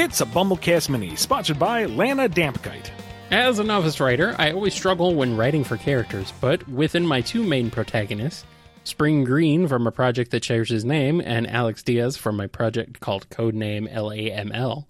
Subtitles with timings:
[0.00, 2.90] It's a BumbleKast Mini, sponsored by Lana DampKite.
[3.30, 7.42] As a novice writer, I always struggle when writing for characters, but within my two
[7.42, 8.44] main protagonists,
[8.84, 13.00] Spring Green from a project that shares his name, and Alex Diaz from my project
[13.00, 14.86] called Codename LAML,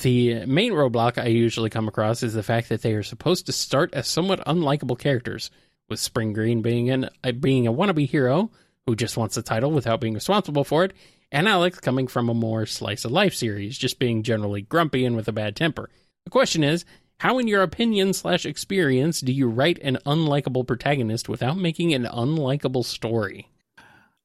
[0.00, 3.52] the main roadblock I usually come across is the fact that they are supposed to
[3.52, 5.50] start as somewhat unlikable characters,
[5.88, 8.50] with Spring Green being an uh, being a wannabe hero
[8.86, 10.92] who just wants the title without being responsible for it,
[11.32, 15.16] and Alex coming from a more slice of life series, just being generally grumpy and
[15.16, 15.90] with a bad temper.
[16.24, 16.84] The question is,
[17.18, 22.04] how in your opinion slash experience do you write an unlikable protagonist without making an
[22.04, 23.48] unlikable story?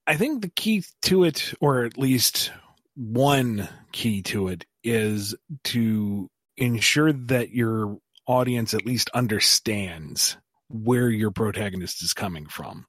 [0.07, 2.51] I think the key to it, or at least
[2.95, 5.35] one key to it, is
[5.65, 10.37] to ensure that your audience at least understands
[10.69, 12.85] where your protagonist is coming from.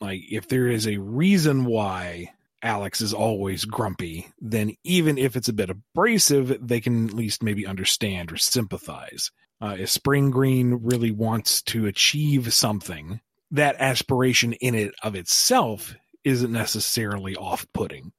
[0.00, 2.32] Like, if there is a reason why
[2.62, 7.42] Alex is always grumpy, then even if it's a bit abrasive, they can at least
[7.42, 9.30] maybe understand or sympathize.
[9.60, 15.94] Uh, if Spring Green really wants to achieve something, that aspiration in it of itself
[16.24, 18.12] isn't necessarily off putting.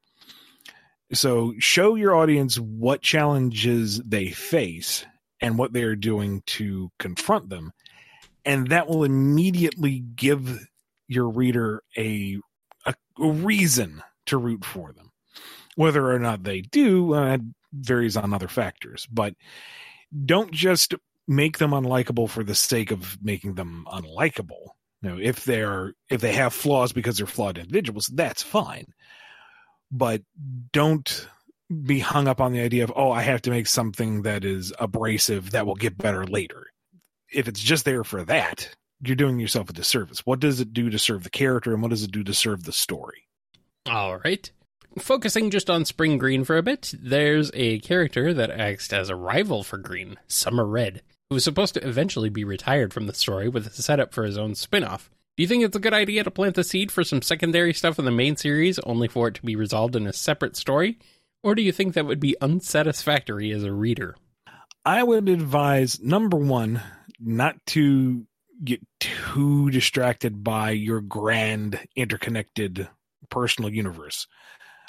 [1.14, 5.06] So show your audience what challenges they face
[5.42, 7.72] and what they are doing to confront them.
[8.46, 10.68] And that will immediately give
[11.08, 12.38] your reader a,
[12.86, 15.12] a reason to root for them.
[15.76, 17.38] Whether or not they do uh,
[17.74, 19.34] varies on other factors, but
[20.26, 20.94] don't just
[21.28, 24.70] make them unlikable for the sake of making them unlikable.
[25.02, 28.86] You know, if they're if they have flaws because they're flawed individuals, that's fine.
[29.92, 30.22] But
[30.72, 31.28] don't
[31.84, 34.74] be hung up on the idea of oh, I have to make something that is
[34.80, 36.68] abrasive that will get better later.
[37.32, 40.26] If it's just there for that, you're doing yourself a disservice.
[40.26, 42.64] What does it do to serve the character, and what does it do to serve
[42.64, 43.28] the story?
[43.88, 44.50] All right.
[45.00, 49.16] Focusing just on Spring Green for a bit, there's a character that acts as a
[49.16, 53.50] rival for Green, Summer Red, who was supposed to eventually be retired from the story
[53.50, 55.10] with a setup for his own spin off.
[55.36, 58.00] Do you think it's a good idea to plant the seed for some secondary stuff
[58.00, 60.98] in the main series only for it to be resolved in a separate story?
[61.44, 64.16] Or do you think that would be unsatisfactory as a reader?
[64.86, 66.82] I would advise number one,
[67.20, 68.26] not to
[68.64, 72.88] get too distracted by your grand interconnected
[73.30, 74.28] personal universe.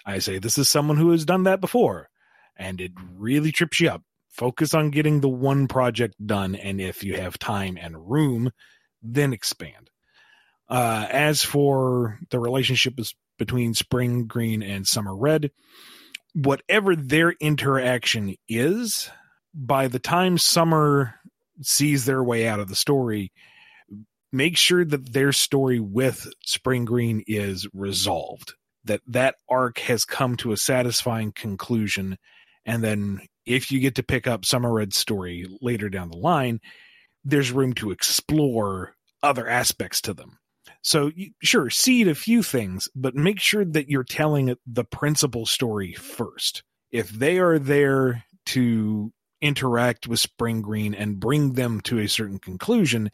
[0.05, 2.09] I say this is someone who has done that before,
[2.57, 4.03] and it really trips you up.
[4.31, 8.53] Focus on getting the one project done, and if you have time and room,
[9.03, 9.91] then expand.
[10.69, 12.95] Uh, as for the relationship
[13.39, 15.51] between Spring Green and Summer Red,
[16.35, 19.11] whatever their interaction is,
[19.55, 21.15] by the time Summer
[21.63, 23.33] sees their way out of the story,
[24.33, 30.37] make sure that their story with Spring Green is resolved, that that arc has come
[30.39, 32.19] to a satisfying conclusion,
[32.65, 36.61] and then if you get to pick up Summer Red's story later down the line,
[37.25, 40.39] there's room to explore other aspects to them.
[40.83, 41.11] So,
[41.43, 46.63] sure, seed a few things, but make sure that you're telling the principal story first.
[46.91, 52.39] If they are there to interact with Spring Green and bring them to a certain
[52.39, 53.11] conclusion,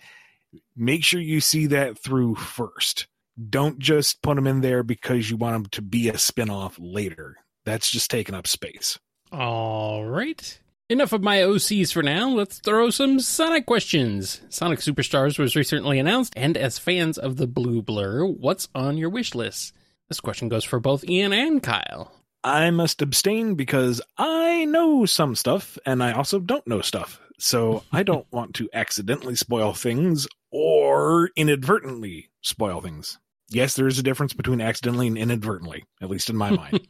[0.76, 3.06] make sure you see that through first.
[3.48, 7.36] Don't just put them in there because you want them to be a spinoff later.
[7.64, 8.98] That's just taking up space.
[9.30, 10.58] All right.
[10.88, 12.28] Enough of my OCs for now.
[12.28, 14.42] Let's throw some Sonic questions.
[14.50, 19.08] Sonic Superstars was recently announced, and as fans of the Blue Blur, what's on your
[19.08, 19.72] wish list?
[20.08, 22.12] This question goes for both Ian and Kyle.
[22.44, 27.20] I must abstain because I know some stuff and I also don't know stuff.
[27.38, 33.18] So I don't want to accidentally spoil things or inadvertently spoil things.
[33.48, 36.86] Yes, there is a difference between accidentally and inadvertently, at least in my mind.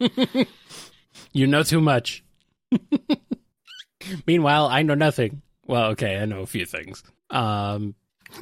[1.33, 2.25] you know too much.
[4.27, 5.43] Meanwhile, I know nothing.
[5.67, 7.03] Well, okay, I know a few things.
[7.31, 7.95] Um,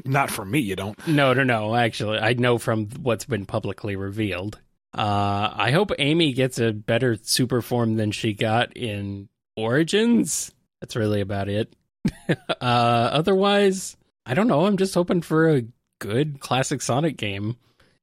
[0.05, 1.07] Not from me, you don't.
[1.07, 1.75] No, no, no.
[1.75, 4.59] Actually, I know from what's been publicly revealed.
[4.93, 10.53] Uh, I hope Amy gets a better super form than she got in Origins.
[10.81, 11.75] That's really about it.
[12.29, 13.97] uh, otherwise,
[14.27, 14.67] I don't know.
[14.67, 15.65] I'm just hoping for a
[16.01, 17.57] good classic Sonic game.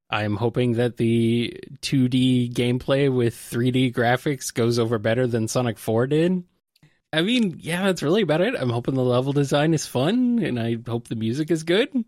[0.09, 6.07] I'm hoping that the 2D gameplay with 3D graphics goes over better than Sonic 4
[6.07, 6.43] did.
[7.11, 8.55] I mean, yeah, that's really about it.
[8.55, 12.05] I'm hoping the level design is fun and I hope the music is good.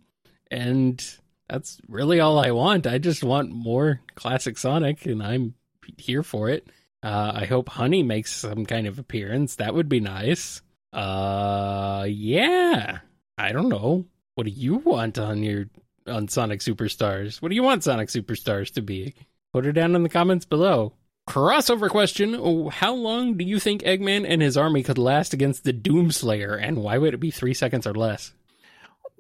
[0.49, 1.03] And
[1.49, 2.87] that's really all I want.
[2.87, 5.55] I just want more classic Sonic and I'm
[5.97, 6.67] here for it.
[7.01, 9.55] Uh, I hope Honey makes some kind of appearance.
[9.55, 10.61] That would be nice.
[10.93, 12.99] Uh, yeah.
[13.37, 14.05] I don't know.
[14.35, 15.65] What do you want on your
[16.07, 17.41] on Sonic Superstars?
[17.41, 19.15] What do you want Sonic Superstars to be?
[19.53, 20.93] Put it down in the comments below.
[21.27, 25.73] Crossover question How long do you think Eggman and his army could last against the
[25.73, 28.33] Doomslayer, and why would it be three seconds or less?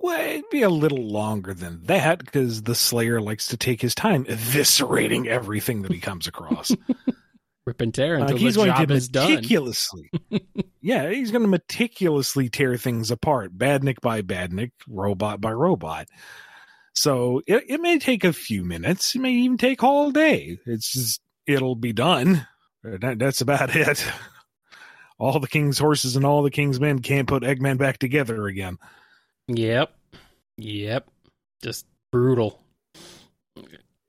[0.01, 3.93] Well, it'd be a little longer than that because the Slayer likes to take his
[3.93, 6.71] time eviscerating everything that he comes across.
[7.65, 9.29] Rip and tear Uh, until he's the going job to is done.
[9.31, 10.09] meticulously,
[10.81, 16.07] yeah, he's going to meticulously tear things apart, badnik by badnik, robot by robot.
[16.93, 19.13] So it, it may take a few minutes.
[19.15, 20.57] It may even take all day.
[20.65, 22.47] It's just it'll be done.
[22.83, 24.03] That, that's about it.
[25.19, 28.77] All the king's horses and all the king's men can't put Eggman back together again.
[29.49, 29.93] Yep.
[30.57, 31.09] Yep.
[31.63, 32.61] Just brutal.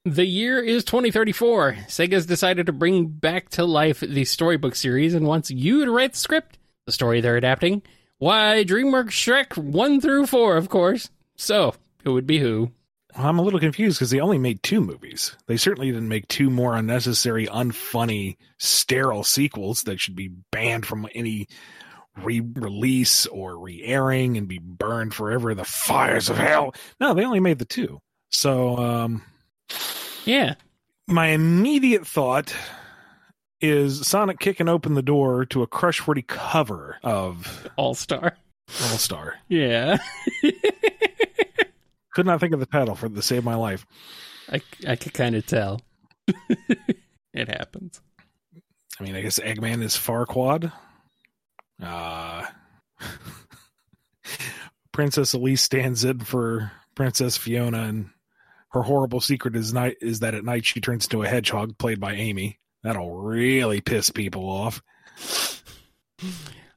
[0.05, 1.77] The year is 2034.
[1.89, 6.13] Sega's decided to bring back to life the storybook series and wants you to write
[6.13, 6.59] the script.
[6.87, 7.83] The story they're adapting?
[8.19, 11.11] Why, DreamWorks Shrek 1 through 4, of course.
[11.37, 12.73] So, who would be who?
[13.17, 15.37] I'm a little confused because they only made two movies.
[15.47, 21.09] They certainly didn't make two more unnecessary, unfunny, sterile sequels that should be banned from
[21.15, 21.49] any
[22.25, 26.75] re-release or re-airing and be burned forever in the fires of hell.
[27.01, 28.01] No, they only made the two.
[28.31, 29.23] So, um,
[30.25, 30.55] Yeah.
[31.09, 32.55] my immediate thought
[33.61, 38.37] is Sonic kicking open the door to a Crush 40 cover of All Star.
[38.83, 39.35] All Star.
[39.49, 39.99] Yeah.
[42.13, 43.87] Could not think of the title for the save my life.
[44.51, 45.81] I, I could kind of tell.
[47.33, 48.01] it happens.
[48.99, 50.73] I mean, I guess Eggman is Farquaad.
[51.83, 52.47] Uh,
[54.93, 58.11] Princess Elise stands in for Princess Fiona, and
[58.71, 62.01] her horrible secret is night is that at night she turns into a hedgehog, played
[62.01, 62.59] by Amy.
[62.83, 64.83] That'll really piss people off.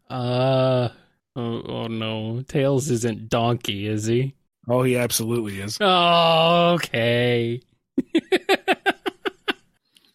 [0.09, 0.89] Uh,
[1.35, 2.44] oh, oh no.
[2.47, 4.35] Tails isn't Donkey, is he?
[4.67, 5.77] Oh, he absolutely is.
[5.79, 7.61] Oh, okay.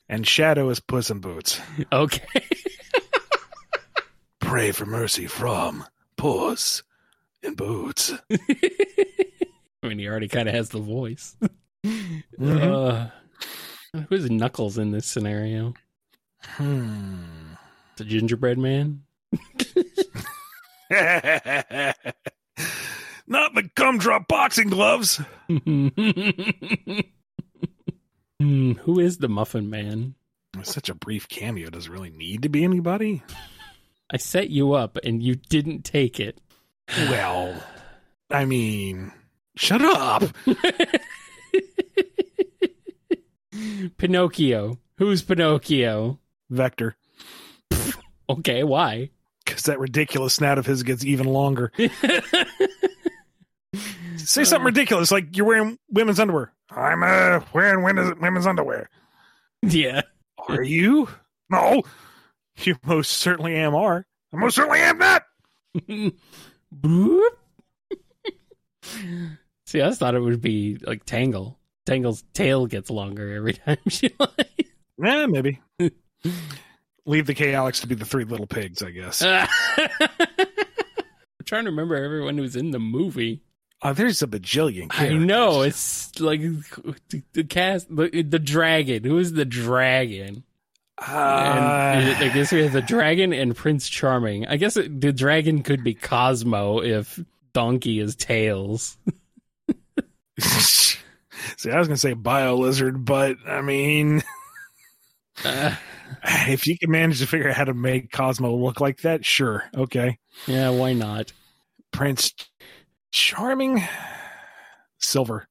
[0.08, 1.60] And Shadow is Puss in Boots.
[1.92, 2.24] Okay.
[4.48, 5.84] Pray for mercy from
[6.16, 6.82] Puss
[7.42, 8.14] in Boots.
[8.32, 8.38] I
[9.82, 11.36] mean, he already kind of has the voice.
[11.84, 12.22] Mhm.
[12.40, 13.10] Uh,
[14.08, 15.74] who's Knuckles in this scenario?
[16.42, 17.18] Hmm.
[17.98, 19.02] The gingerbread man?
[23.26, 25.20] Not the gumdrop boxing gloves.
[28.40, 30.14] Hmm, who is the muffin man?
[30.62, 31.70] Such a brief cameo.
[31.70, 33.24] Does it really need to be anybody?
[34.10, 36.40] I set you up and you didn't take it.
[36.96, 37.62] Well,
[38.30, 39.12] I mean,
[39.56, 40.24] shut up.
[43.98, 44.78] Pinocchio.
[44.98, 46.18] Who's Pinocchio?
[46.50, 46.96] Vector.
[48.30, 49.10] Okay, why?
[49.44, 51.72] Because that ridiculous snout of his gets even longer.
[54.16, 56.52] Say something ridiculous like you're wearing women's underwear.
[56.70, 58.88] I'm uh, wearing women's, women's underwear.
[59.62, 60.02] yeah.
[60.48, 61.08] Are you?
[61.50, 61.82] No.
[62.62, 64.06] You most certainly am are.
[64.32, 65.22] I most certainly am not.
[69.66, 71.58] See, I thought it would be like Tangle.
[71.86, 74.30] Tangle's tail gets longer every time she lies.
[75.02, 75.60] Yeah, maybe.
[77.06, 79.22] Leave the Chaotix to be the three little pigs, I guess.
[79.22, 79.48] I'm
[81.44, 83.42] trying to remember everyone who's in the movie.
[83.80, 84.88] Uh, there's a bajillion.
[84.90, 89.04] I know it's like the, the cast, the, the dragon.
[89.04, 90.42] Who is the dragon?
[91.06, 94.46] And Uh, I guess we have the dragon and Prince Charming.
[94.46, 97.20] I guess it, the dragon could be Cosmo if
[97.52, 98.96] Donkey is Tails.
[100.40, 104.22] See, I was gonna say bio lizard, but I mean,
[105.44, 105.74] Uh,
[106.24, 109.64] if you can manage to figure out how to make Cosmo look like that, sure,
[109.76, 110.18] okay.
[110.46, 111.32] yeah, why not?
[111.92, 112.34] Prince
[113.12, 113.82] Charming,
[114.98, 115.46] Silver.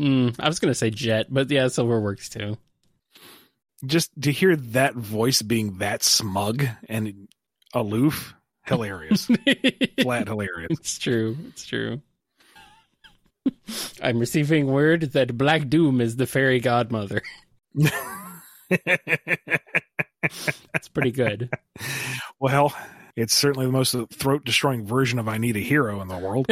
[0.00, 2.56] Mm, I was gonna say Jet, but yeah, Silver works too.
[3.84, 7.28] Just to hear that voice being that smug and
[7.74, 8.34] aloof,
[8.64, 9.26] hilarious,
[10.02, 10.68] flat hilarious.
[10.70, 11.36] It's true.
[11.48, 12.00] It's true.
[14.02, 17.22] I'm receiving word that Black Doom is the fairy godmother.
[18.70, 18.88] That's
[20.94, 21.50] pretty good.
[22.38, 22.74] well,
[23.16, 26.46] it's certainly the most throat destroying version of I Need a Hero in the world.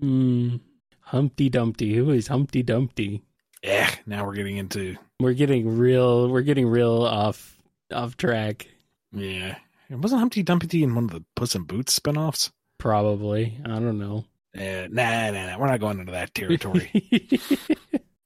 [0.00, 0.56] Hmm.
[1.00, 1.94] Humpty Dumpty.
[1.94, 3.22] Who is Humpty Dumpty?
[3.66, 6.28] Eh, now we're getting into We're getting real.
[6.30, 7.60] We're getting real off
[7.92, 8.66] off track.
[9.12, 9.56] yeah.
[9.88, 12.50] It wasn't Humpty Dumpty in one of the Puss in Boots spinoffs.
[12.78, 13.58] Probably.
[13.64, 14.24] I don't know.
[14.56, 15.58] Uh, nah, nah, nah.
[15.58, 16.90] We're not going into that territory.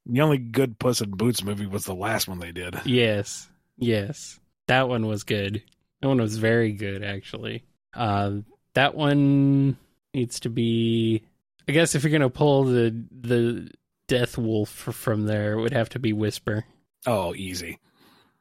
[0.07, 2.81] the only good Puss in Boots movie was the last one they did.
[2.85, 3.49] yes.
[3.77, 4.39] Yes.
[4.69, 5.63] That one was good.
[6.01, 7.65] That one was very good, actually.
[7.95, 8.37] Uh,
[8.75, 9.77] that one
[10.15, 11.23] needs to be.
[11.69, 13.71] I guess if you're gonna pull the the
[14.11, 16.65] Death Wolf from there, would have to be Whisper.
[17.07, 17.79] Oh, easy.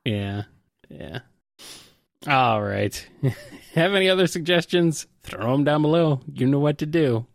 [0.03, 0.45] Yeah,
[0.89, 1.19] yeah.
[2.27, 3.07] All right.
[3.75, 5.05] have any other suggestions?
[5.21, 6.21] Throw them down below.
[6.33, 7.27] You know what to do.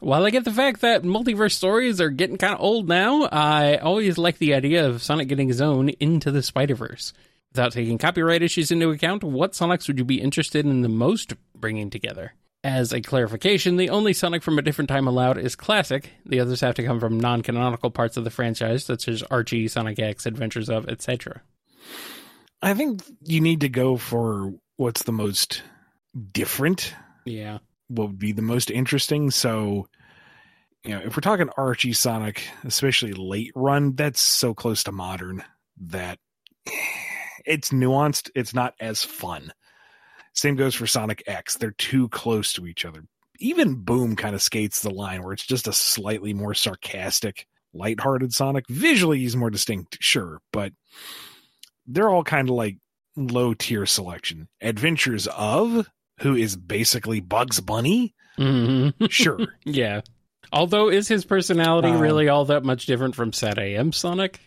[0.00, 3.76] While I get the fact that multiverse stories are getting kind of old now, I
[3.76, 7.12] always like the idea of Sonic getting his own into the Spider Verse.
[7.52, 11.34] Without taking copyright issues into account, what Sonics would you be interested in the most
[11.54, 12.32] bringing together?
[12.64, 16.10] As a clarification, the only Sonic from a different time allowed is classic.
[16.24, 19.68] The others have to come from non canonical parts of the franchise, such as Archie,
[19.68, 21.42] Sonic X, Adventures of, etc.
[22.62, 25.62] I think you need to go for what's the most
[26.32, 26.94] different.
[27.26, 27.58] Yeah.
[27.88, 29.30] What would be the most interesting.
[29.30, 29.86] So,
[30.84, 35.44] you know, if we're talking Archie Sonic, especially late run, that's so close to modern
[35.82, 36.18] that
[37.44, 38.30] it's nuanced.
[38.34, 39.52] It's not as fun.
[40.34, 41.56] Same goes for Sonic X.
[41.56, 43.04] They're too close to each other.
[43.38, 48.32] Even Boom kind of skates the line where it's just a slightly more sarcastic, lighthearted
[48.32, 48.64] Sonic.
[48.68, 50.72] Visually, he's more distinct, sure, but
[51.86, 52.78] they're all kind of like
[53.16, 54.48] low tier selection.
[54.60, 55.88] Adventures of,
[56.20, 59.06] who is basically Bugs Bunny, mm-hmm.
[59.10, 59.46] sure.
[59.64, 60.00] yeah.
[60.52, 64.40] Although, is his personality um, really all that much different from SatAM Sonic?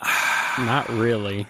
[0.58, 1.46] Not really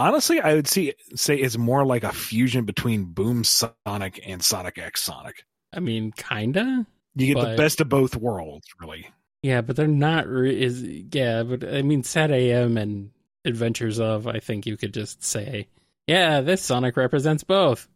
[0.00, 4.78] honestly, I would see say it's more like a fusion between Boom Sonic and Sonic
[4.78, 5.44] X Sonic.
[5.72, 6.86] I mean, kinda.
[7.14, 9.08] You get but, the best of both worlds, really.
[9.42, 10.26] Yeah, but they're not.
[10.26, 13.10] Re- is yeah, but I mean, SatAM and
[13.44, 14.26] Adventures of.
[14.26, 15.68] I think you could just say,
[16.06, 17.88] yeah, this Sonic represents both.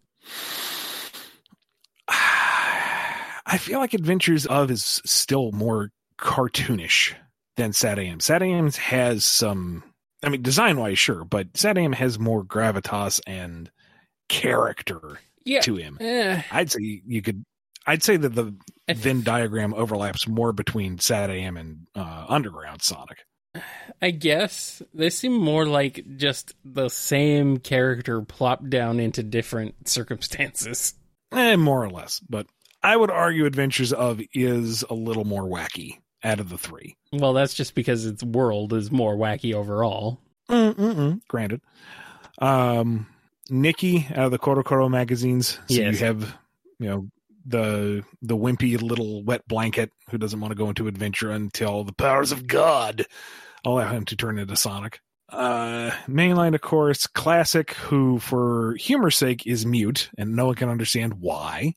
[2.09, 7.15] I feel like Adventures of is still more cartoonish
[7.57, 8.19] than SatAM.
[8.19, 9.85] SatAM has some
[10.25, 13.71] I mean, design wise, sure, but SatAM has more gravitas and
[14.29, 15.61] character yeah.
[15.61, 15.99] to him.
[16.01, 16.43] Eh.
[16.51, 17.45] I'd say you could.
[17.87, 18.55] I'd say that the
[18.89, 23.27] Venn diagram overlaps more between SatAM and uh, Underground Sonic.
[24.01, 30.95] I guess they seem more like just the same character plopped down into different circumstances.
[31.33, 32.47] Eh, more or less, but
[32.83, 36.97] I would argue Adventures of is a little more wacky out of the three.
[37.13, 40.19] Well, that's just because its world is more wacky overall.
[40.49, 41.21] Mm-mm-mm.
[41.29, 41.61] Granted.
[42.39, 43.07] Um,
[43.51, 45.59] Nikki out of the CoroCoro magazines.
[45.69, 46.01] So yes.
[46.01, 46.37] you have,
[46.79, 47.09] you know,
[47.47, 51.93] the the wimpy little wet blanket who doesn't want to go into adventure until the
[51.93, 53.07] powers of God
[53.65, 55.01] allow him to turn into Sonic.
[55.29, 60.69] Uh, mainline, of course, classic, who for humor's sake is mute, and no one can
[60.69, 61.75] understand why.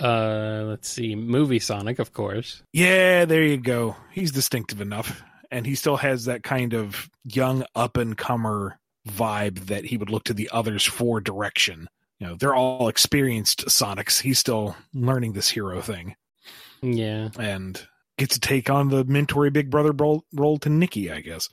[0.00, 2.62] Uh, let's see, movie Sonic, of course.
[2.72, 3.96] Yeah, there you go.
[4.12, 9.66] He's distinctive enough, and he still has that kind of young up and comer vibe
[9.66, 11.88] that he would look to the others for direction.
[12.18, 14.20] You know, they're all experienced Sonics.
[14.20, 16.16] He's still learning this hero thing.
[16.82, 17.80] Yeah, and
[18.18, 21.48] gets to take on the mentory big brother role, role to Nikki, I guess.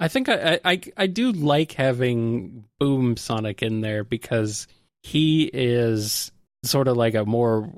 [0.00, 4.66] I think I, I I do like having Boom Sonic in there because
[5.02, 6.30] he is
[6.62, 7.70] sort of like a more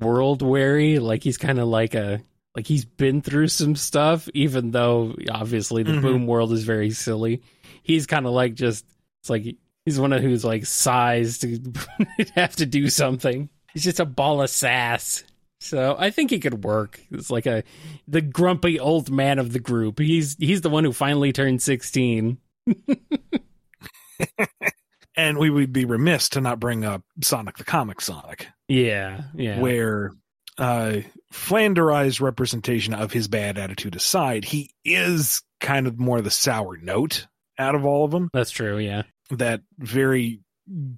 [0.00, 0.98] world weary.
[0.98, 2.22] Like he's kind of like a
[2.54, 6.02] like he's been through some stuff, even though obviously the mm-hmm.
[6.02, 7.42] boom world is very silly.
[7.82, 8.84] He's kind of like just
[9.20, 11.58] it's like he's one of who's like size to
[12.34, 13.48] have to do something.
[13.72, 15.24] He's just a ball of sass.
[15.60, 17.00] So I think he could work.
[17.10, 17.62] It's like a
[18.08, 19.98] the grumpy old man of the group.
[19.98, 22.38] He's he's the one who finally turned sixteen.
[25.22, 28.48] and we would be remiss to not bring up Sonic the Comic Sonic.
[28.68, 29.60] Yeah, yeah.
[29.60, 30.12] Where
[30.58, 30.98] uh
[31.32, 37.26] Flanderized representation of his bad attitude aside, he is kind of more the sour note
[37.58, 38.28] out of all of them.
[38.32, 39.04] That's true, yeah.
[39.30, 40.40] That very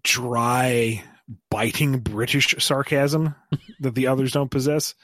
[0.02, 1.04] dry,
[1.50, 3.36] biting British sarcasm
[3.80, 4.94] that the others don't possess.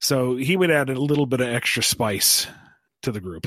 [0.00, 2.46] So he would add a little bit of extra spice
[3.02, 3.46] to the group.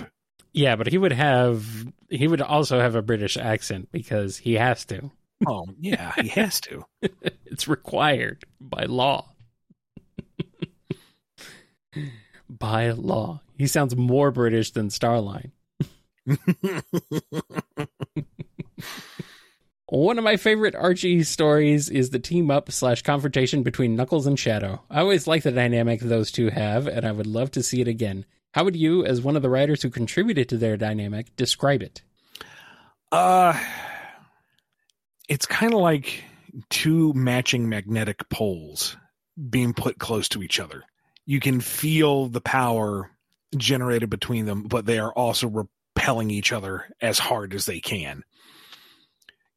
[0.54, 4.86] Yeah, but he would have he would also have a British accent because he has
[4.86, 5.12] to.
[5.48, 6.86] Oh, yeah, he has to.
[7.46, 9.30] it's required by law.
[12.50, 13.42] by law.
[13.58, 15.52] He sounds more British than Starline.
[19.88, 24.38] One of my favorite Archie stories is the team up slash confrontation between Knuckles and
[24.38, 24.84] Shadow.
[24.90, 27.88] I always like the dynamic those two have, and I would love to see it
[27.88, 28.26] again.
[28.52, 32.02] How would you, as one of the writers who contributed to their dynamic, describe it?
[33.12, 33.60] Uh,
[35.28, 36.24] it's kind of like
[36.70, 38.98] two matching magnetic poles
[39.50, 40.84] being put close to each other.
[41.26, 43.12] You can feel the power
[43.56, 48.24] generated between them, but they are also repelling each other as hard as they can.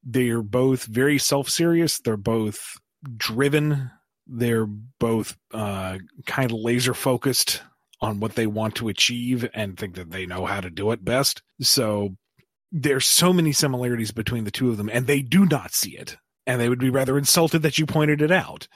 [0.05, 1.99] They are both very self serious.
[2.01, 2.77] They're both
[3.17, 3.91] driven.
[4.27, 7.63] they're both uh, kind of laser focused
[8.03, 11.05] on what they want to achieve and think that they know how to do it
[11.05, 11.41] best.
[11.61, 12.17] So
[12.73, 16.17] there's so many similarities between the two of them, and they do not see it.
[16.47, 18.67] And they would be rather insulted that you pointed it out.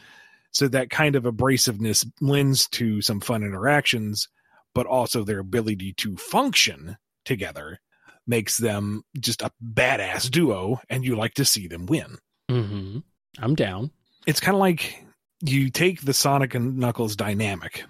[0.52, 4.28] So that kind of abrasiveness lends to some fun interactions,
[4.74, 7.80] but also their ability to function together
[8.26, 12.18] makes them just a badass duo, and you like to see them win.
[12.48, 12.98] Mm-hmm.
[13.38, 13.90] I'm down.
[14.26, 15.04] It's kind of like
[15.42, 17.84] you take the Sonic and Knuckles dynamic,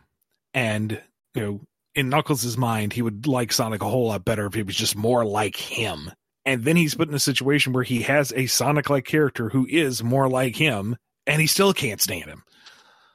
[0.55, 1.00] and
[1.37, 1.61] you know,
[1.95, 4.97] in Knuckles' mind, he would like Sonic a whole lot better if he was just
[4.97, 6.11] more like him.
[6.45, 9.66] And then he's put in a situation where he has a Sonic like character who
[9.69, 12.43] is more like him, and he still can't stand him.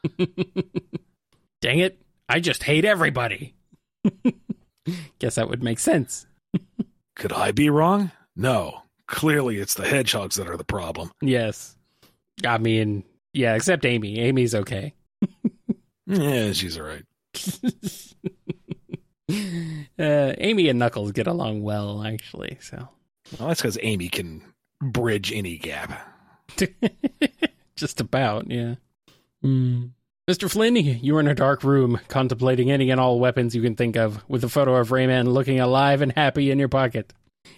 [1.62, 2.01] Dang it.
[2.30, 3.56] I just hate everybody.
[5.20, 6.25] Guess that would make sense.
[7.16, 8.12] Could I be wrong?
[8.36, 8.84] No.
[9.08, 11.12] Clearly, it's the hedgehogs that are the problem.
[11.22, 11.75] Yes.
[12.46, 14.20] I mean, yeah, except Amy.
[14.20, 14.94] Amy's okay.
[16.08, 17.06] Yeah, she's all right.
[20.00, 22.58] Uh, Amy and Knuckles get along well, actually.
[22.62, 22.88] So
[23.40, 24.42] Well, that's because Amy can
[24.82, 26.08] bridge any gap.
[27.76, 28.76] just about, yeah.
[29.44, 29.92] Mm.
[30.30, 30.50] Mr.
[30.50, 33.96] Flynn, you are in a dark room, contemplating any and all weapons you can think
[33.96, 37.14] of, with a photo of Rayman looking alive and happy in your pocket.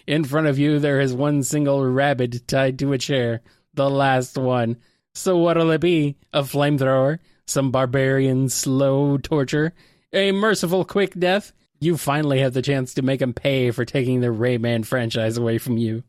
[0.06, 3.42] In front of you, there is one single rabbit tied to a chair,
[3.74, 4.78] the last one.
[5.14, 6.16] So what'll it be?
[6.32, 7.18] A flamethrower?
[7.46, 9.74] Some barbarian slow torture?
[10.12, 11.52] A merciful quick death?
[11.80, 15.58] You finally have the chance to make him pay for taking the Rayman franchise away
[15.58, 16.02] from you.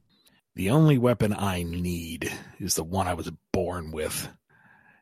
[0.55, 4.29] The only weapon I need is the one I was born with.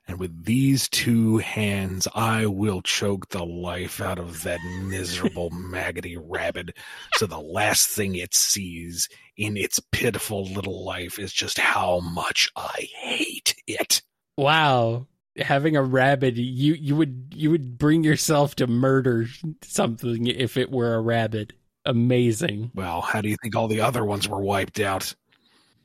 [0.08, 6.18] And with these two hands, I will choke the life out of that miserable, maggoty
[6.18, 6.76] rabbit.
[7.14, 12.50] So the last thing it sees in its pitiful little life is just how much
[12.56, 14.02] I hate it.
[14.36, 15.08] Wow.
[15.38, 19.26] Having a rabbit, you, you would you would bring yourself to murder
[19.64, 21.54] something if it were a rabbit.
[21.86, 22.72] Amazing.
[22.76, 25.16] Well, how do you think all the other ones were wiped out?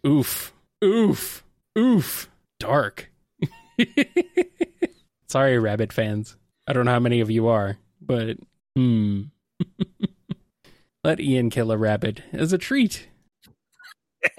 [0.06, 0.52] Oof.
[0.84, 1.44] Oof.
[1.76, 2.30] Oof.
[2.60, 3.10] Dark.
[5.28, 6.36] Sorry, rabbit fans.
[6.66, 8.36] I don't know how many of you are, but
[8.76, 9.22] hmm.
[11.04, 13.08] Let Ian kill a rabbit as a treat.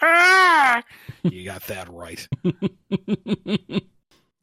[0.00, 0.82] ah!
[1.22, 2.26] You got that right.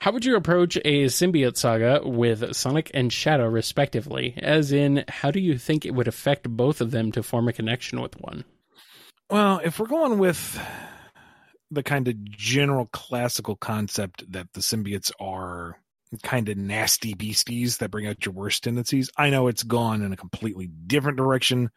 [0.02, 4.34] How would you approach a symbiote saga with Sonic and Shadow, respectively?
[4.36, 7.54] As in, how do you think it would affect both of them to form a
[7.54, 8.44] connection with one?
[9.30, 10.60] Well, if we're going with
[11.70, 15.78] the kind of general classical concept that the symbiotes are
[16.24, 20.12] kind of nasty beasties that bring out your worst tendencies, I know it's gone in
[20.12, 21.70] a completely different direction.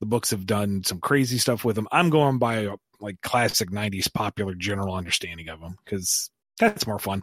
[0.00, 1.86] The books have done some crazy stuff with them.
[1.92, 7.22] I'm going by like classic 90s popular general understanding of them because that's more fun.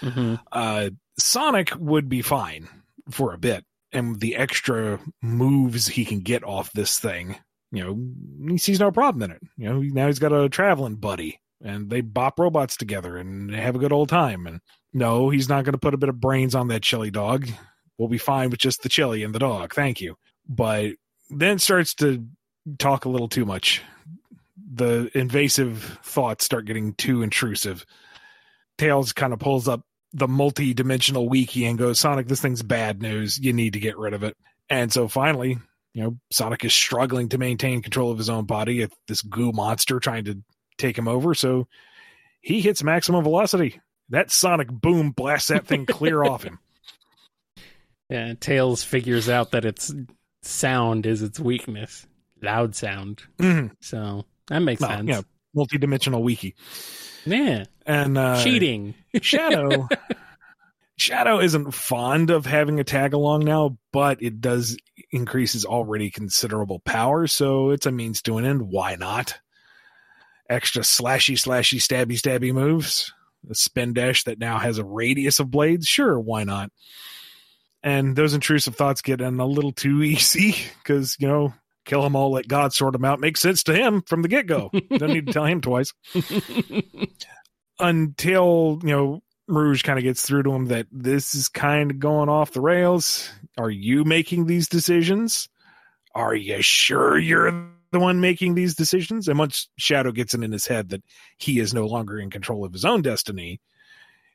[0.00, 0.36] Mm-hmm.
[0.50, 2.68] Uh, Sonic would be fine
[3.10, 7.36] for a bit, and the extra moves he can get off this thing,
[7.72, 9.42] you know, he sees no problem in it.
[9.56, 13.76] You know, now he's got a traveling buddy, and they bop robots together and have
[13.76, 14.46] a good old time.
[14.46, 14.60] And
[14.92, 17.48] no, he's not going to put a bit of brains on that chili dog.
[17.98, 19.74] We'll be fine with just the chili and the dog.
[19.74, 20.16] Thank you.
[20.48, 20.92] But
[21.30, 22.26] then starts to
[22.78, 23.82] talk a little too much.
[24.72, 27.86] The invasive thoughts start getting too intrusive.
[28.78, 33.38] Tails kind of pulls up the multi-dimensional wiki and goes, Sonic, this thing's bad news.
[33.38, 34.36] You need to get rid of it.
[34.70, 35.58] And so finally,
[35.94, 39.52] you know, Sonic is struggling to maintain control of his own body at this goo
[39.52, 40.42] monster trying to
[40.78, 41.34] take him over.
[41.34, 41.68] So
[42.40, 43.80] he hits maximum velocity.
[44.10, 46.58] That sonic boom blasts that thing clear off him.
[48.08, 49.92] Yeah, Tails figures out that its
[50.42, 52.06] sound is its weakness,
[52.40, 53.22] loud sound.
[53.38, 53.72] Mhm.
[53.80, 55.08] So that makes Well, sense.
[55.08, 55.22] yeah,
[55.56, 56.54] multi-dimensional wiki.
[57.24, 58.94] Yeah, And uh, cheating.
[59.20, 59.88] Shadow
[60.98, 64.78] Shadow isn't fond of having a tag along now, but it does
[65.10, 68.62] increase his already considerable power, so it's a means to an end.
[68.62, 69.38] Why not?
[70.48, 73.12] Extra slashy, slashy, stabby, stabby moves.
[73.50, 75.86] A spin dash that now has a radius of blades.
[75.86, 76.72] Sure, why not?
[77.82, 81.52] And those intrusive thoughts get in a little too easy because, you know,
[81.86, 83.20] kill them all, let God sort them out.
[83.20, 84.70] Makes sense to him from the get go.
[84.90, 85.94] Don't need to tell him twice
[87.78, 91.98] until you know Rouge kind of gets through to him that this is kind of
[91.98, 93.30] going off the rails.
[93.56, 95.48] Are you making these decisions?
[96.14, 99.28] Are you sure you're the one making these decisions?
[99.28, 101.02] And once Shadow gets it in his head that
[101.38, 103.60] he is no longer in control of his own destiny,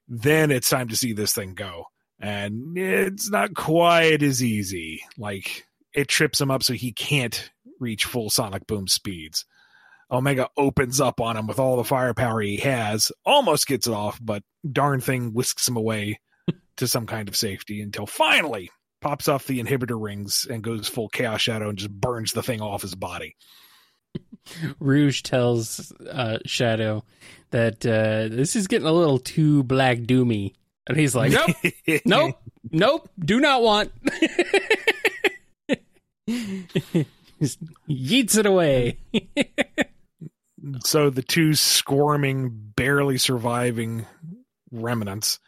[0.08, 1.86] then it's time to see this thing go.
[2.20, 5.02] And it's not quite as easy.
[5.18, 9.46] Like it trips him up so he can't reach full sonic boom speeds.
[10.12, 14.20] Omega opens up on him with all the firepower he has, almost gets it off,
[14.22, 16.20] but darn thing whisks him away
[16.78, 21.10] to some kind of safety until finally pops off the inhibitor rings and goes full
[21.10, 23.36] chaos shadow and just burns the thing off his body.
[24.80, 27.04] Rouge tells uh, Shadow
[27.52, 30.54] that uh, this is getting a little too black doomy,
[30.88, 31.56] and he's like, "Nope,
[32.06, 33.92] nope, nope, do not want."
[37.40, 38.98] Just yeets it away.
[40.84, 44.06] so the two squirming, barely surviving
[44.72, 45.40] remnants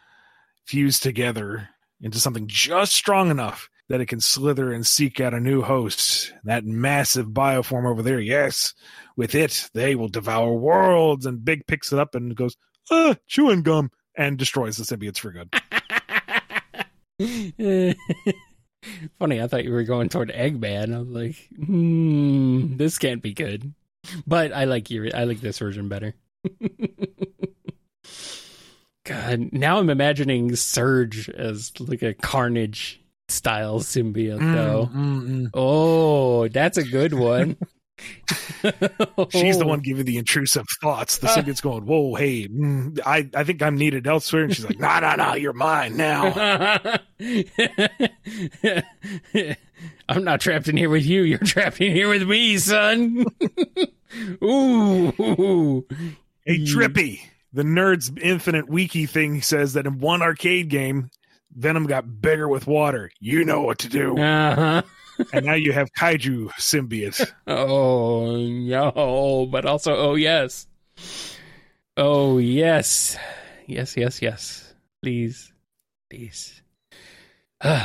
[0.65, 1.69] fuse together
[2.01, 6.33] into something just strong enough that it can slither and seek out a new host.
[6.43, 8.73] That massive bioform over there, yes,
[9.15, 11.25] with it, they will devour worlds.
[11.25, 12.55] And Big picks it up and goes,
[12.89, 15.49] ah, chewing gum, and destroys the symbiotes for good.
[19.19, 20.93] Funny, I thought you were going toward Eggman.
[20.95, 23.73] I was like, hmm, this can't be good.
[24.27, 26.13] But I like your, I like this version better.
[29.05, 34.89] God, now I'm imagining Surge as like a Carnage style symbiote, mm, though.
[34.93, 35.49] Mm, mm.
[35.53, 37.57] Oh, that's a good one.
[39.29, 41.17] She's the one giving the intrusive thoughts.
[41.17, 44.79] The symbiote's going, "Whoa, hey, mm, I, I think I'm needed elsewhere." And she's like,
[44.79, 46.81] "No, no, no, you're mine now."
[50.09, 51.23] I'm not trapped in here with you.
[51.23, 53.25] You're trapped in here with me, son.
[54.43, 55.85] Ooh.
[56.45, 57.21] Hey, Drippy,
[57.51, 61.09] the Nerds Infinite Wiki thing says that in one arcade game,
[61.55, 63.11] Venom got bigger with water.
[63.19, 64.17] You know what to do.
[64.17, 64.81] Uh-huh.
[65.31, 67.31] And now you have kaiju symbiotes.
[67.47, 70.67] Oh no, but also oh yes.
[71.97, 73.17] Oh yes.
[73.67, 74.73] Yes, yes, yes.
[75.01, 75.51] Please.
[76.09, 76.61] Please.
[77.63, 77.81] All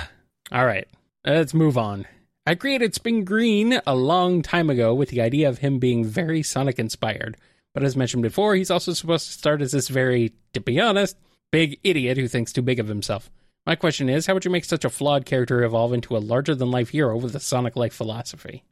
[0.52, 0.88] right.
[1.24, 2.06] Let's move on.
[2.46, 6.42] I created Spring Green a long time ago with the idea of him being very
[6.42, 7.36] Sonic inspired.
[7.74, 11.16] But as mentioned before, he's also supposed to start as this very, to be honest,
[11.52, 13.30] big idiot who thinks too big of himself.
[13.68, 16.54] My question is, how would you make such a flawed character evolve into a larger
[16.54, 18.64] than life hero with a Sonic like philosophy?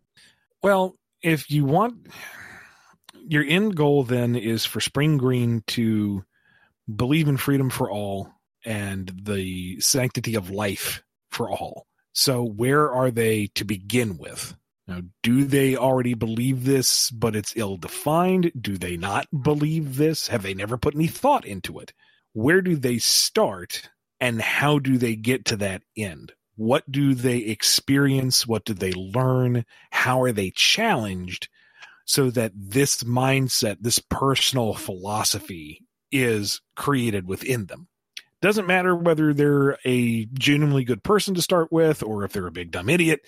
[0.62, 2.06] Well, if you want
[3.28, 6.24] your end goal then is for Spring Green to
[6.88, 8.32] believe in freedom for all
[8.64, 11.86] and the sanctity of life for all.
[12.14, 14.56] So where are they to begin with?
[14.88, 18.50] Now, do they already believe this, but it's ill defined?
[18.58, 20.28] Do they not believe this?
[20.28, 21.92] Have they never put any thought into it?
[22.32, 26.32] Where do they start and how do they get to that end?
[26.56, 28.46] What do they experience?
[28.46, 29.66] What do they learn?
[29.90, 31.48] How are they challenged
[32.06, 37.88] so that this mindset, this personal philosophy is created within them?
[38.40, 42.52] Doesn't matter whether they're a genuinely good person to start with or if they're a
[42.52, 43.20] big dumb idiot.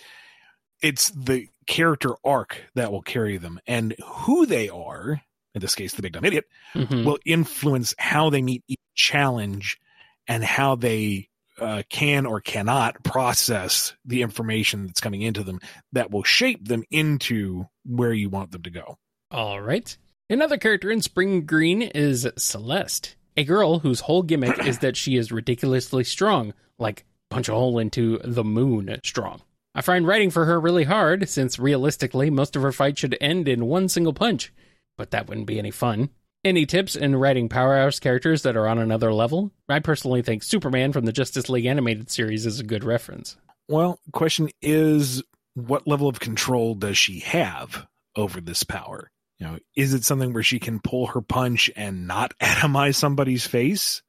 [0.81, 5.21] It's the character arc that will carry them and who they are,
[5.55, 7.05] in this case, the big dumb idiot, mm-hmm.
[7.05, 9.79] will influence how they meet each challenge
[10.29, 11.29] and how they
[11.61, 15.61] uh, can or cannot process the information that's coming into them
[15.93, 18.99] that will shape them into where you want them to go.
[19.31, 19.97] All right.
[20.31, 25.17] Another character in Spring Green is Celeste, a girl whose whole gimmick is that she
[25.17, 29.43] is ridiculously strong, like punch a hole into the moon strong.
[29.75, 33.49] I find writing for her really hard, since realistically, most of her fights should end
[33.49, 34.53] in one single punch,
[34.97, 36.11] but that wouldn't be any fun.
[36.45, 39.51] Any tips in writing powerhouse characters that are on another level?
[39.69, 43.37] I personally think Superman from the Justice League animated series is a good reference.
[43.67, 45.25] Well, question is
[45.55, 49.11] what level of control does she have over this power?
[49.41, 53.47] You know, is it something where she can pull her punch and not atomize somebody's
[53.47, 54.03] face?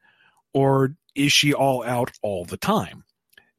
[0.53, 3.05] Or is she all out all the time?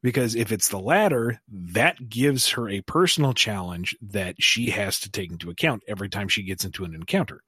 [0.01, 5.11] Because if it's the latter, that gives her a personal challenge that she has to
[5.11, 7.43] take into account every time she gets into an encounter.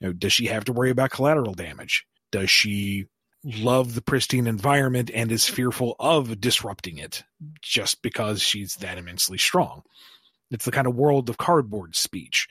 [0.00, 2.06] You know, does she have to worry about collateral damage?
[2.32, 3.06] Does she
[3.44, 7.24] love the pristine environment and is fearful of disrupting it
[7.62, 9.82] just because she's that immensely strong?
[10.50, 12.48] It's the kind of world of cardboard speech.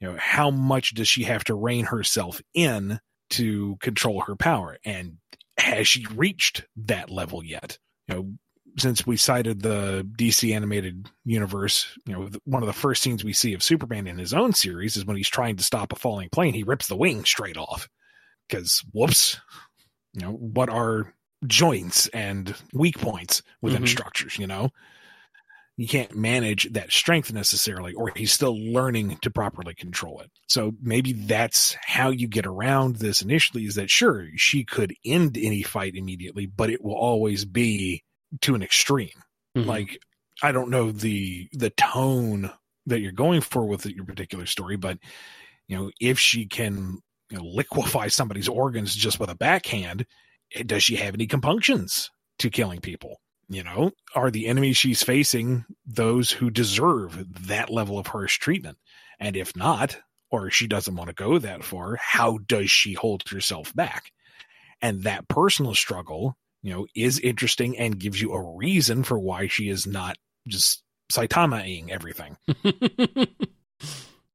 [0.00, 4.78] You know, how much does she have to rein herself in to control her power?
[4.84, 5.18] And
[5.58, 7.78] has she reached that level yet?
[8.08, 8.32] You know,
[8.76, 13.32] since we cited the DC animated universe, you know, one of the first scenes we
[13.32, 16.28] see of Superman in his own series is when he's trying to stop a falling
[16.28, 17.88] plane, he rips the wing straight off.
[18.48, 19.40] Because, whoops,
[20.12, 21.14] you know, what are
[21.46, 23.86] joints and weak points within mm-hmm.
[23.86, 24.70] structures, you know?
[25.76, 30.30] You can't manage that strength necessarily, or he's still learning to properly control it.
[30.46, 35.36] So maybe that's how you get around this initially is that sure, she could end
[35.36, 38.04] any fight immediately, but it will always be
[38.42, 39.22] to an extreme.
[39.56, 39.68] Mm-hmm.
[39.68, 39.98] Like
[40.42, 42.50] I don't know the the tone
[42.86, 44.98] that you're going for with your particular story, but
[45.68, 46.98] You know, if she can
[47.30, 50.06] you know, liquefy somebody's organs just with a backhand,
[50.54, 53.20] eh, does she have any compunctions to killing people?
[53.48, 58.78] You know, are the enemies she's facing those who deserve that level of harsh treatment?
[59.20, 59.98] And if not,
[60.30, 64.12] or she doesn't want to go that far, how does she hold herself back?
[64.82, 69.46] And that personal struggle, you know, is interesting and gives you a reason for why
[69.46, 70.16] she is not
[70.48, 72.38] just Saitama-ing everything.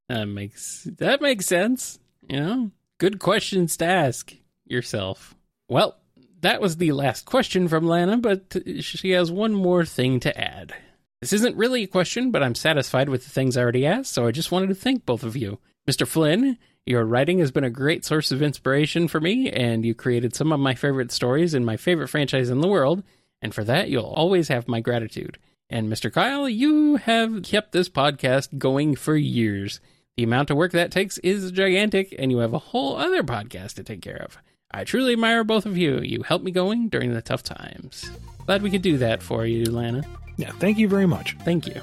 [0.07, 1.97] that makes that makes sense.
[2.29, 4.31] You know, good questions to ask
[4.65, 5.35] yourself.
[5.67, 5.97] Well,
[6.41, 10.75] that was the last question from Lana, but she has one more thing to add.
[11.21, 14.27] This isn't really a question, but I'm satisfied with the things I already asked, so
[14.27, 15.57] I just wanted to thank both of you.
[15.89, 16.07] Mr.
[16.07, 16.59] Flynn,
[16.89, 20.51] your writing has been a great source of inspiration for me, and you created some
[20.51, 23.03] of my favorite stories in my favorite franchise in the world,
[23.43, 25.37] and for that, you'll always have my gratitude.
[25.69, 26.11] And Mr.
[26.11, 29.79] Kyle, you have kept this podcast going for years.
[30.17, 33.75] The amount of work that takes is gigantic, and you have a whole other podcast
[33.75, 34.39] to take care of.
[34.71, 35.99] I truly admire both of you.
[35.99, 38.09] You helped me going during the tough times.
[38.47, 40.03] Glad we could do that for you, Lana.
[40.37, 41.37] Yeah, thank you very much.
[41.43, 41.79] Thank you.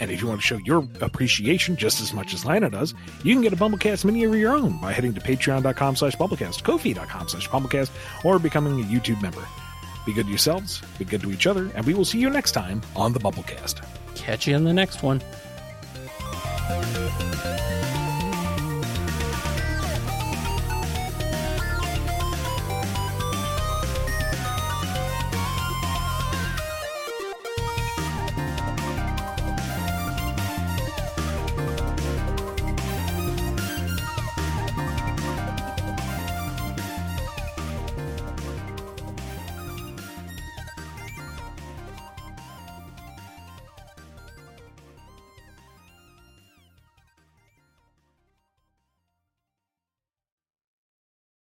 [0.00, 3.34] And if you want to show your appreciation just as much as Lana does, you
[3.34, 7.28] can get a BumbleKast mini of your own by heading to patreon.com slash bumblekast, kofi.com
[7.28, 7.90] slash bumblekast,
[8.24, 9.46] or becoming a YouTube member.
[10.04, 12.52] Be good to yourselves, be good to each other, and we will see you next
[12.52, 13.84] time on the BumbleKast.
[14.16, 15.22] Catch you in the next one.